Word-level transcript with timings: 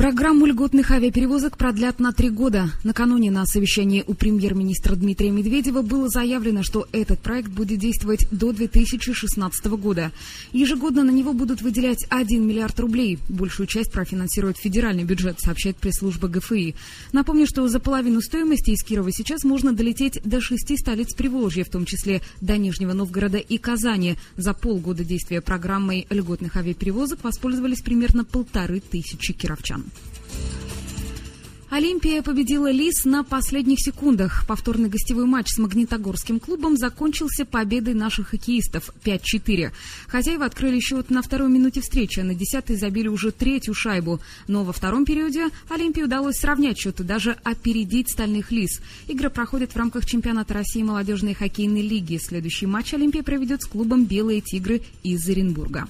Программу 0.00 0.46
льготных 0.46 0.92
авиаперевозок 0.92 1.58
продлят 1.58 2.00
на 2.00 2.14
три 2.14 2.30
года. 2.30 2.70
Накануне 2.84 3.30
на 3.30 3.44
совещании 3.44 4.02
у 4.06 4.14
премьер-министра 4.14 4.96
Дмитрия 4.96 5.30
Медведева 5.30 5.82
было 5.82 6.08
заявлено, 6.08 6.62
что 6.62 6.88
этот 6.90 7.20
проект 7.20 7.50
будет 7.50 7.80
действовать 7.80 8.26
до 8.30 8.54
2016 8.54 9.66
года. 9.66 10.10
Ежегодно 10.54 11.04
на 11.04 11.10
него 11.10 11.34
будут 11.34 11.60
выделять 11.60 12.06
1 12.08 12.48
миллиард 12.48 12.80
рублей. 12.80 13.18
Большую 13.28 13.66
часть 13.66 13.92
профинансирует 13.92 14.56
федеральный 14.56 15.04
бюджет, 15.04 15.38
сообщает 15.38 15.76
пресс-служба 15.76 16.28
ГФИ. 16.28 16.76
Напомню, 17.12 17.46
что 17.46 17.68
за 17.68 17.78
половину 17.78 18.22
стоимости 18.22 18.70
из 18.70 18.82
Кирова 18.82 19.12
сейчас 19.12 19.44
можно 19.44 19.74
долететь 19.74 20.18
до 20.24 20.40
шести 20.40 20.78
столиц 20.78 21.12
Приволжья, 21.12 21.62
в 21.62 21.68
том 21.68 21.84
числе 21.84 22.22
до 22.40 22.56
Нижнего 22.56 22.94
Новгорода 22.94 23.36
и 23.36 23.58
Казани. 23.58 24.16
За 24.38 24.54
полгода 24.54 25.04
действия 25.04 25.42
программы 25.42 26.06
льготных 26.08 26.56
авиаперевозок 26.56 27.22
воспользовались 27.22 27.82
примерно 27.82 28.24
полторы 28.24 28.80
тысячи 28.80 29.34
кировчан. 29.34 29.89
Олимпия 31.70 32.20
победила 32.22 32.68
Лис 32.68 33.04
на 33.04 33.22
последних 33.22 33.78
секундах. 33.78 34.44
Повторный 34.48 34.88
гостевой 34.88 35.26
матч 35.26 35.50
с 35.50 35.58
Магнитогорским 35.58 36.40
клубом 36.40 36.76
закончился 36.76 37.44
победой 37.44 37.94
наших 37.94 38.30
хоккеистов 38.30 38.90
5-4. 39.04 39.70
Хозяева 40.08 40.46
открыли 40.46 40.80
счет 40.80 41.10
на 41.10 41.22
второй 41.22 41.48
минуте 41.48 41.80
встречи, 41.80 42.18
а 42.18 42.24
на 42.24 42.34
десятой 42.34 42.74
забили 42.74 43.06
уже 43.06 43.30
третью 43.30 43.74
шайбу. 43.74 44.18
Но 44.48 44.64
во 44.64 44.72
втором 44.72 45.04
периоде 45.04 45.46
Олимпии 45.68 46.02
удалось 46.02 46.38
сравнять 46.38 46.76
счет 46.76 46.98
и 46.98 47.04
даже 47.04 47.36
опередить 47.44 48.10
стальных 48.10 48.50
Лис. 48.50 48.80
Игры 49.06 49.30
проходят 49.30 49.70
в 49.70 49.76
рамках 49.76 50.06
чемпионата 50.06 50.52
России 50.52 50.82
молодежной 50.82 51.34
хоккейной 51.34 51.82
лиги. 51.82 52.18
Следующий 52.20 52.66
матч 52.66 52.94
Олимпия 52.94 53.22
проведет 53.22 53.62
с 53.62 53.66
клубом 53.66 54.06
«Белые 54.06 54.40
тигры» 54.40 54.82
из 55.04 55.24
Оренбурга. 55.28 55.86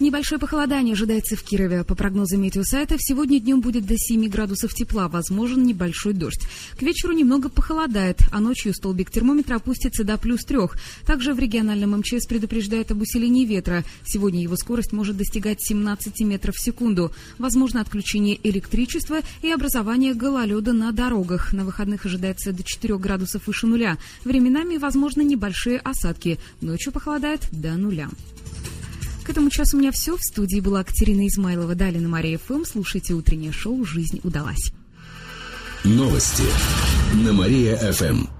Небольшое 0.00 0.38
похолодание 0.38 0.92
ожидается 0.92 1.34
в 1.34 1.42
Кирове. 1.42 1.82
По 1.82 1.96
прогнозам 1.96 2.40
метеосайтов, 2.40 2.98
сегодня 3.00 3.40
днем 3.40 3.60
будет 3.60 3.84
до 3.84 3.94
7 3.96 4.28
градусов 4.28 4.72
тепла, 4.72 5.08
возможен 5.08 5.64
небольшой 5.64 6.12
дождь. 6.12 6.46
К 6.78 6.82
вечеру 6.82 7.12
немного 7.12 7.48
похолодает, 7.48 8.20
а 8.30 8.38
ночью 8.38 8.72
столбик 8.74 9.10
термометра 9.10 9.56
опустится 9.56 10.04
до 10.04 10.16
плюс 10.16 10.44
трех. 10.44 10.76
Также 11.04 11.34
в 11.34 11.40
региональном 11.40 11.98
МЧС 11.98 12.26
предупреждает 12.28 12.92
об 12.92 13.02
усилении 13.02 13.44
ветра. 13.44 13.82
Сегодня 14.06 14.40
его 14.40 14.56
скорость 14.56 14.92
может 14.92 15.16
достигать 15.16 15.60
17 15.60 16.20
метров 16.20 16.54
в 16.54 16.62
секунду. 16.62 17.10
Возможно 17.38 17.80
отключение 17.80 18.38
электричества 18.44 19.18
и 19.42 19.50
образование 19.50 20.14
гололеда 20.14 20.72
на 20.72 20.92
дорогах. 20.92 21.52
На 21.52 21.64
выходных 21.64 22.06
ожидается 22.06 22.52
до 22.52 22.62
4 22.62 22.98
градусов 22.98 23.48
выше 23.48 23.66
нуля. 23.66 23.98
Временами 24.24 24.76
возможны 24.76 25.22
небольшие 25.22 25.78
осадки. 25.78 26.38
Ночью 26.60 26.92
похолодает 26.92 27.48
до 27.50 27.72
нуля. 27.72 28.08
Этому 29.38 29.50
часу 29.50 29.76
у 29.76 29.80
меня 29.80 29.92
все. 29.92 30.16
В 30.16 30.20
студии 30.20 30.58
была 30.58 30.82
Катерина 30.82 31.24
Измайлова. 31.28 31.76
Далее 31.76 32.00
на 32.00 32.08
Мария 32.08 32.38
ФМ. 32.38 32.64
Слушайте 32.64 33.14
утреннее 33.14 33.52
шоу 33.52 33.84
«Жизнь 33.84 34.18
удалась». 34.24 34.72
Новости 35.84 36.42
на 37.24 37.32
Мария-ФМ. 37.32 38.37